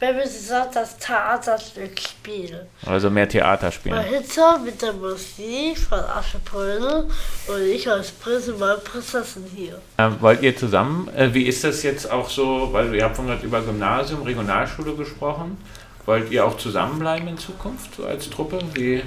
[0.01, 2.67] Wenn wir gesagt das Theaterstück spielen.
[2.85, 4.01] Also mehr Theater Bei spielen.
[4.01, 7.07] Hitzer mit der Musik von Aschepolne
[7.47, 9.79] und ich als Prinz und meine Prinzessin hier.
[9.99, 13.27] Ähm, wollt ihr zusammen, äh, wie ist das jetzt auch so, weil ihr habt von
[13.27, 15.57] gerade über Gymnasium, Regionalschule gesprochen.
[16.05, 18.59] Wollt ihr auch zusammenbleiben in Zukunft, so als Truppe?
[18.73, 19.03] Wie,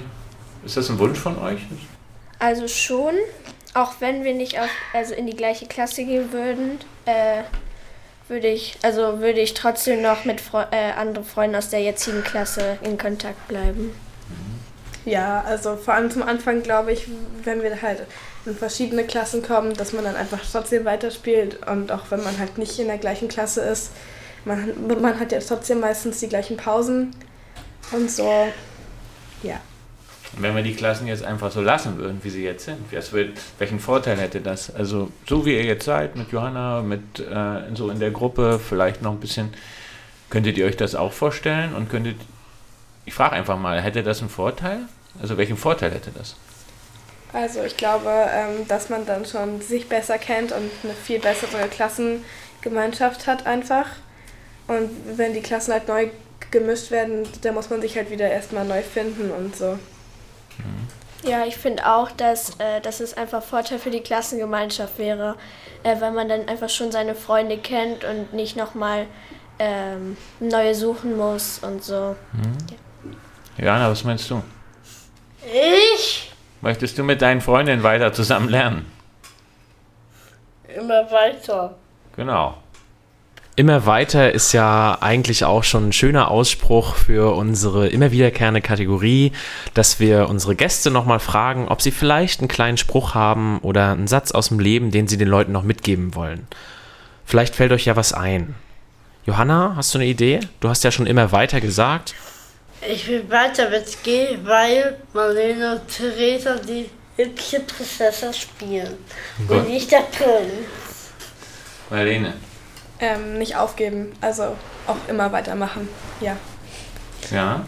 [0.65, 1.59] ist das ein Wunsch von euch?
[2.39, 3.15] Also schon,
[3.73, 7.43] auch wenn wir nicht auf, also in die gleiche Klasse gehen würden, äh,
[8.27, 12.23] würde ich, also würde ich trotzdem noch mit Fre äh, anderen Freunden aus der jetzigen
[12.23, 13.93] Klasse in Kontakt bleiben.
[15.05, 17.07] Ja, also vor allem zum Anfang glaube ich,
[17.43, 18.03] wenn wir halt
[18.45, 22.57] in verschiedene Klassen kommen, dass man dann einfach trotzdem weiterspielt und auch wenn man halt
[22.57, 23.91] nicht in der gleichen Klasse ist,
[24.45, 27.11] man, man hat ja trotzdem meistens die gleichen Pausen
[27.91, 28.47] und so.
[29.43, 29.59] Ja.
[30.35, 33.33] Und wenn wir die Klassen jetzt einfach so lassen würden, wie sie jetzt sind, will,
[33.57, 34.73] welchen Vorteil hätte das?
[34.73, 39.01] Also so wie ihr jetzt seid, mit Johanna, mit äh, so in der Gruppe, vielleicht
[39.01, 39.53] noch ein bisschen,
[40.29, 42.17] könntet ihr euch das auch vorstellen und könntet,
[43.05, 44.79] ich frage einfach mal, hätte das einen Vorteil?
[45.21, 46.35] Also welchen Vorteil hätte das?
[47.31, 51.67] Also ich glaube, ähm, dass man dann schon sich besser kennt und eine viel bessere
[51.69, 53.87] Klassengemeinschaft hat einfach.
[54.67, 56.09] Und wenn die Klassen halt neu
[56.51, 59.77] gemischt werden, dann muss man sich halt wieder erstmal neu finden und so.
[61.23, 65.35] Ja, ich finde auch, dass, äh, dass es einfach Vorteil für die Klassengemeinschaft wäre,
[65.83, 69.07] äh, weil man dann einfach schon seine Freunde kennt und nicht nochmal
[69.57, 72.15] ähm, neue suchen muss und so.
[73.57, 74.43] Johanna, was meinst du?
[75.43, 78.91] Ich Möchtest du mit deinen Freundinnen weiter zusammen lernen?
[80.75, 81.75] immer weiter.
[82.15, 82.57] Genau.
[83.57, 89.31] Immer weiter ist ja eigentlich auch schon ein schöner Ausspruch für unsere immer wiederkehrende Kategorie,
[89.73, 94.07] dass wir unsere Gäste nochmal fragen, ob sie vielleicht einen kleinen Spruch haben oder einen
[94.07, 96.47] Satz aus dem Leben, den sie den Leuten noch mitgeben wollen.
[97.23, 98.55] Vielleicht fällt euch ja was ein.
[99.25, 100.41] Johanna, hast du eine Idee?
[100.59, 102.13] Du hast ja schon immer weiter gesagt.
[102.85, 108.97] Ich will weiter mit G, weil Marlene und Theresa die hübsche Prinzessin spielen.
[109.47, 109.59] Gut.
[109.59, 110.67] Und nicht der Prinz.
[111.89, 112.33] Marlene.
[112.99, 114.55] Ähm, nicht aufgeben, also
[114.87, 115.89] auch immer weitermachen.
[116.21, 116.37] Ja.
[117.31, 117.65] Ja.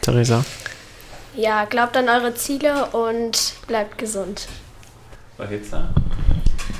[0.00, 0.44] Theresa.
[1.34, 4.46] Ja, glaubt an eure Ziele und bleibt gesund.
[5.36, 5.88] Was jetzt da?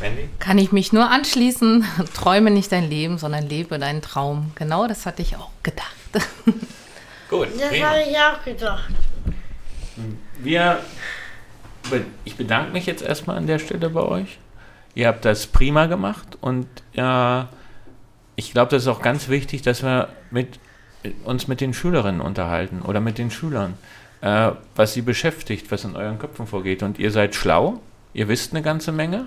[0.01, 0.29] Mandy?
[0.39, 1.85] Kann ich mich nur anschließen.
[2.15, 4.53] Träume nicht dein Leben, sondern lebe deinen Traum.
[4.55, 5.95] Genau das hatte ich auch gedacht.
[7.31, 7.49] Gut.
[7.59, 7.89] Das prima.
[7.89, 8.91] habe ich auch gedacht.
[10.39, 10.81] Wir,
[12.25, 14.39] ich bedanke mich jetzt erstmal an der Stelle bei euch.
[14.95, 17.49] Ihr habt das prima gemacht und ja,
[18.37, 20.59] ich glaube, das ist auch ganz wichtig, dass wir mit,
[21.25, 23.75] uns mit den Schülerinnen unterhalten oder mit den Schülern,
[24.21, 26.83] äh, was sie beschäftigt, was in euren Köpfen vorgeht.
[26.83, 27.81] Und ihr seid schlau,
[28.13, 29.27] ihr wisst eine ganze Menge.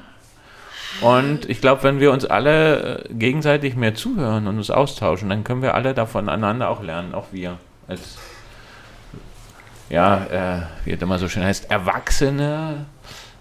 [1.02, 5.44] Und ich glaube, wenn wir uns alle äh, gegenseitig mehr zuhören und uns austauschen, dann
[5.44, 8.18] können wir alle davon einander auch lernen, auch wir als
[9.90, 12.86] ja, äh, wie es immer so schön heißt, Erwachsene.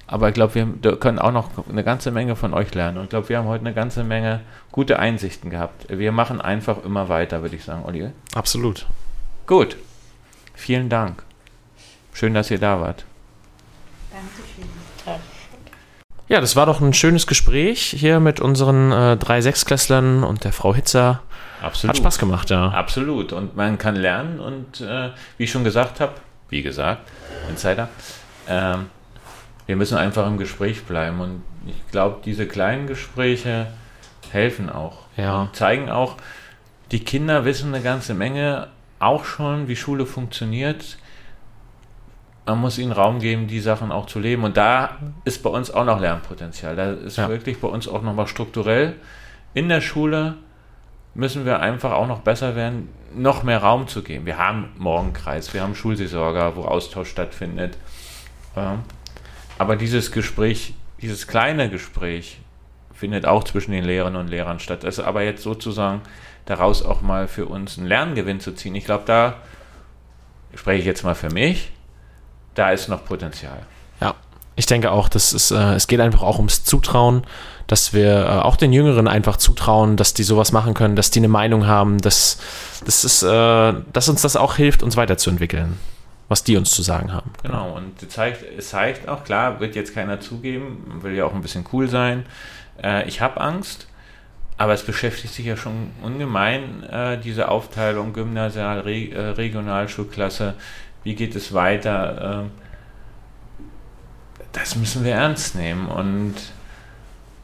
[0.09, 2.99] Aber ich glaube, wir können auch noch eine ganze Menge von euch lernen.
[2.99, 4.41] Und ich glaube, wir haben heute eine ganze Menge
[4.71, 5.87] gute Einsichten gehabt.
[5.89, 8.11] Wir machen einfach immer weiter, würde ich sagen, Olli.
[8.35, 8.87] Absolut.
[9.47, 9.77] Gut.
[10.55, 11.23] Vielen Dank.
[12.13, 13.05] Schön, dass ihr da wart.
[16.29, 20.53] Ja, das war doch ein schönes Gespräch hier mit unseren äh, drei Sechsklässlern und der
[20.53, 21.23] Frau Hitzer.
[21.63, 21.95] Absolut.
[21.95, 22.71] Hat Spaß gemacht, ja.
[22.71, 23.33] Absolut.
[23.33, 26.15] Und man kann lernen und äh, wie ich schon gesagt habe,
[26.49, 27.03] wie gesagt,
[27.49, 27.89] Insider,
[28.49, 28.87] ähm,
[29.67, 31.21] wir müssen einfach im Gespräch bleiben.
[31.21, 33.67] Und ich glaube, diese kleinen Gespräche
[34.31, 34.99] helfen auch.
[35.17, 35.43] Ja.
[35.43, 36.17] Und zeigen auch,
[36.93, 40.99] die Kinder wissen eine ganze Menge auch schon, wie Schule funktioniert.
[42.47, 44.45] Man muss ihnen Raum geben, die Sachen auch zu leben.
[44.45, 46.77] Und da ist bei uns auch noch Lernpotenzial.
[46.77, 47.29] Da ist Ja.
[47.29, 48.95] wirklich bei uns auch nochmal strukturell
[49.55, 50.35] in der Schule
[51.15, 54.27] müssen wir einfach auch noch besser werden, noch mehr Raum zu geben.
[54.27, 57.79] Wir haben Morgenkreis, wir haben Schulseelsorger, wo Austausch stattfindet.
[59.59, 62.39] Aber dieses Gespräch, dieses kleine Gespräch
[62.93, 64.85] findet auch zwischen den Lehrerinnen und Lehrern statt.
[64.85, 66.01] Das ist aber jetzt sozusagen
[66.47, 68.75] daraus auch mal für uns einen Lerngewinn zu ziehen.
[68.75, 69.35] Ich glaube, da
[70.55, 71.71] spreche ich jetzt mal für mich,
[72.55, 73.59] da ist noch Potenzial.
[74.01, 74.15] Ja,
[74.55, 77.25] ich denke auch, das ist, äh, es geht einfach auch ums Zutrauen,
[77.67, 81.21] dass wir äh, auch den Jüngeren einfach zutrauen, dass die sowas machen können, dass die
[81.21, 82.39] eine Meinung haben, dass,
[82.85, 85.79] das ist, äh, dass uns das auch hilft, uns weiterzuentwickeln,
[86.29, 87.31] was die uns zu sagen haben.
[87.43, 91.25] Genau, und es zeigt, es zeigt auch, klar, wird jetzt keiner zugeben, man will ja
[91.25, 92.27] auch ein bisschen cool sein.
[92.83, 93.87] Äh, ich habe Angst,
[94.57, 100.55] aber es beschäftigt sich ja schon ungemein, äh, diese Aufteilung Gymnasial, Re äh, Regionalschulklasse,
[101.05, 102.43] wie geht es weiter?
[102.43, 102.51] ähm,
[104.53, 106.35] das müssen wir ernst nehmen und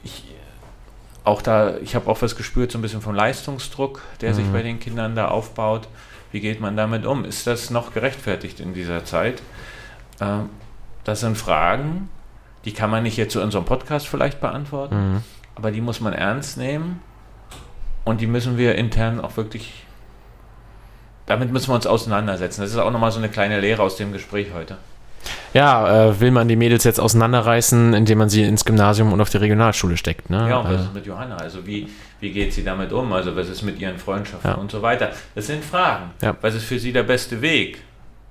[0.02, 0.24] ich
[1.24, 4.52] auch da, ich habe auch was gespürt, so ein bisschen vom Leistungsdruck, der sich Mhm.
[4.52, 5.88] bei den Kindern da aufbaut.
[6.32, 7.24] Wie geht man damit um?
[7.24, 9.42] Ist das noch gerechtfertigt in dieser Zeit?
[10.20, 10.48] Ähm,
[11.04, 12.08] das sind Fragen,
[12.64, 15.22] die kann man nicht jetzt zu unserem Podcast vielleicht beantworten, Mhm.
[15.54, 17.00] aber die muss man ernst nehmen
[18.04, 19.84] und die müssen wir intern auch wirklich,
[21.26, 22.62] damit müssen wir uns auseinandersetzen.
[22.62, 24.76] Das ist auch nochmal so eine kleine Lehre aus dem Gespräch heute.
[25.54, 29.28] Ja, äh, will man die Mädels jetzt auseinanderreißen, indem man sie ins Gymnasium und auf
[29.30, 30.48] die Regionalschule steckt, ne?
[30.48, 31.36] Ja, und was Äh, ist mit Johanna?
[31.36, 31.88] Also wie,
[32.20, 33.12] wie geht sie damit um?
[33.12, 34.56] Also was ist mit ihren Freundschaften Ja.
[34.56, 35.10] und so weiter?
[35.34, 36.10] Das sind Fragen.
[36.22, 36.34] Ja.
[36.40, 37.82] Was ist für sie der beste Weg?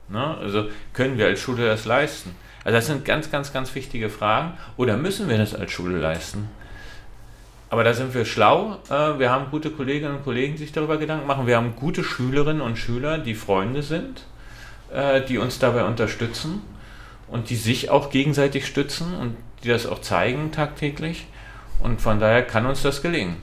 [0.10, 0.36] Ne?
[0.42, 2.36] Also können wir als Schule das leisten?
[2.64, 4.54] Also das sind ganz, ganz, ganz wichtige Fragen.
[4.78, 6.50] Oder müssen wir das als Schule leisten?
[7.70, 8.78] Aber da sind wir schlau.
[8.90, 11.48] Äh, Wir haben gute Kolleginnen und Kollegen, die sich darüber Gedanken machen.
[11.48, 14.24] Wir haben gute Schülerinnen und Schüler, die Freunde sind,
[14.94, 16.62] äh, die uns dabei unterstützen
[17.32, 21.28] und die sich auch gegenseitig stützen und die das auch zeigen tagtäglich.
[21.80, 23.38] Und von daher kann uns das gelingen.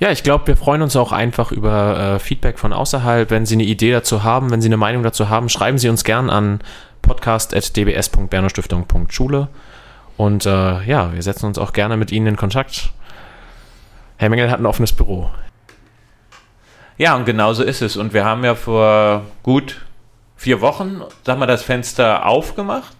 [0.00, 3.30] Ja, ich glaube, wir freuen uns auch einfach über äh, Feedback von außerhalb.
[3.30, 6.04] Wenn Sie eine Idee dazu haben, wenn Sie eine Meinung dazu haben, schreiben Sie uns
[6.04, 6.60] gern an
[7.02, 9.48] podcast.dbs.bernerstiftung.schule.
[10.16, 12.92] Und äh, ja, wir setzen uns auch gerne mit Ihnen in Kontakt.
[14.16, 15.30] Herr Mengel hat ein offenes Büro.
[16.96, 17.96] Ja, und genauso ist es.
[17.96, 19.84] Und wir haben ja vor gut
[20.44, 22.94] vier Wochen, sag mal, das Fenster aufgemacht.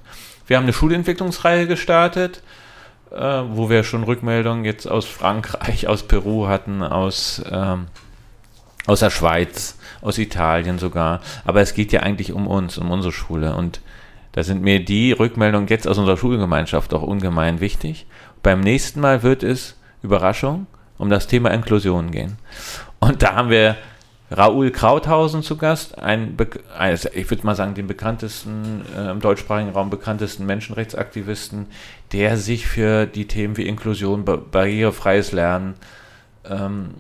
[0.46, 2.42] Wir haben eine Schulentwicklungsreihe gestartet,
[3.11, 7.88] äh, wo wir schon Rückmeldungen jetzt aus Frankreich, aus Peru hatten, aus, ähm,
[8.87, 11.20] aus der Schweiz, aus Italien sogar.
[11.44, 13.54] Aber es geht ja eigentlich um uns, um unsere Schule.
[13.54, 13.83] Und
[14.33, 18.07] da sind mir die Rückmeldungen jetzt aus unserer Schulgemeinschaft auch ungemein wichtig.
[18.42, 22.38] Beim nächsten Mal wird es, Überraschung, um das Thema Inklusion gehen.
[23.00, 23.76] Und da haben wir
[24.30, 26.37] Raoul Krauthausen zu Gast, ein,
[27.12, 31.66] ich würde mal sagen, den bekanntesten, äh, im deutschsprachigen Raum bekanntesten Menschenrechtsaktivisten,
[32.12, 35.74] der sich für die Themen wie Inklusion, barrierefreies Lernen
[36.48, 36.94] ähm,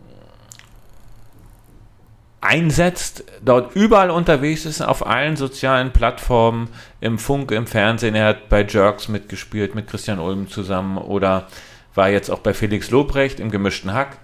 [2.42, 6.68] einsetzt, dort überall unterwegs ist, auf allen sozialen Plattformen,
[7.00, 8.14] im Funk, im Fernsehen.
[8.14, 11.48] Er hat bei Jerks mitgespielt, mit Christian Ulm zusammen oder
[11.94, 14.18] war jetzt auch bei Felix Lobrecht im gemischten Hack.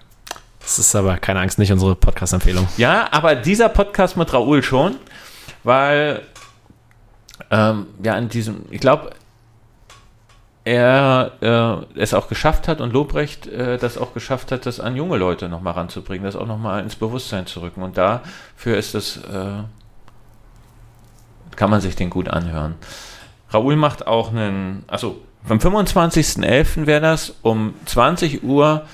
[0.61, 2.67] Das ist aber keine Angst, nicht unsere Podcast-Empfehlung.
[2.77, 4.95] Ja, aber dieser Podcast mit Raoul schon,
[5.63, 6.21] weil
[7.49, 9.11] ähm, ja in diesem, ich glaube,
[10.63, 11.31] er
[11.95, 15.17] äh, es auch geschafft hat und Lobrecht äh, das auch geschafft hat, das an junge
[15.17, 17.81] Leute nochmal ranzubringen, das auch nochmal ins Bewusstsein zu rücken.
[17.81, 19.63] Und dafür ist es, äh,
[21.55, 22.75] kann man sich den gut anhören.
[23.49, 25.19] Raoul macht auch einen, also
[25.49, 26.85] am 25.11.
[26.85, 28.85] wäre das um 20 Uhr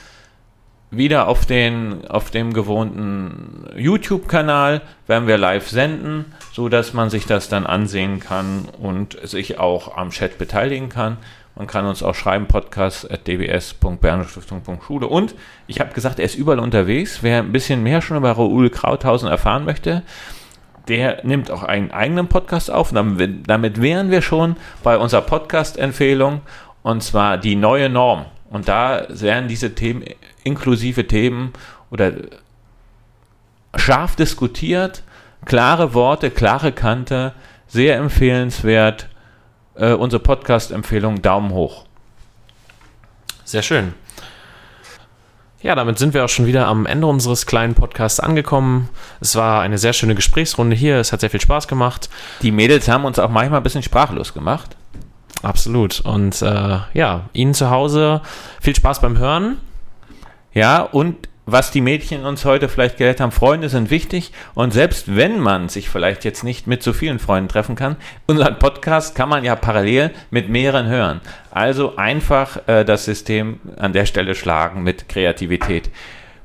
[0.89, 7.25] wieder auf, den, auf dem gewohnten YouTube-Kanal werden wir live senden, so dass man sich
[7.25, 11.17] das dann ansehen kann und sich auch am Chat beteiligen kann.
[11.55, 15.07] Man kann uns auch schreiben, podcast.dbs.bernestiftung.schule.
[15.07, 17.23] Und ich habe gesagt, er ist überall unterwegs.
[17.23, 20.03] Wer ein bisschen mehr schon über Raoul Krauthausen erfahren möchte,
[20.87, 22.93] der nimmt auch einen eigenen Podcast auf.
[22.93, 26.41] Damit, damit wären wir schon bei unserer Podcast-Empfehlung,
[26.83, 28.25] und zwar die neue Norm.
[28.49, 30.05] Und da werden diese Themen,
[30.47, 31.53] inklusive Themen
[31.91, 32.13] oder
[33.75, 35.03] scharf diskutiert,
[35.45, 37.33] klare Worte, klare Kante,
[37.67, 39.09] sehr empfehlenswert.
[39.75, 41.85] Äh, unsere Podcast-Empfehlung Daumen hoch.
[43.45, 43.93] Sehr schön.
[45.61, 48.89] Ja, damit sind wir auch schon wieder am Ende unseres kleinen Podcasts angekommen.
[49.19, 50.97] Es war eine sehr schöne Gesprächsrunde hier.
[50.97, 52.09] Es hat sehr viel Spaß gemacht.
[52.41, 54.75] Die Mädels haben uns auch manchmal ein bisschen sprachlos gemacht.
[55.43, 55.99] Absolut.
[56.01, 58.21] Und äh, ja, Ihnen zu Hause
[58.61, 59.57] viel Spaß beim Hören.
[60.57, 65.15] Ja, und was die Mädchen uns heute vielleicht gelehrt haben, Freunde sind wichtig und selbst
[65.15, 69.29] wenn man sich vielleicht jetzt nicht mit so vielen Freunden treffen kann, unseren Podcast kann
[69.29, 71.21] man ja parallel mit mehreren hören.
[71.51, 75.91] Also einfach äh, das System an der Stelle schlagen mit Kreativität.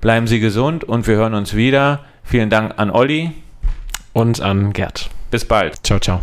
[0.03, 2.05] Bleiben Sie gesund und wir hören uns wieder.
[2.23, 3.31] Vielen Dank an Olli
[4.13, 5.09] und an Gerd.
[5.31, 5.87] Bis bald.
[5.87, 6.21] Ciao, ciao.